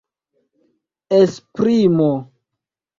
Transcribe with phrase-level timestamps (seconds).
[1.19, 2.09] esprimo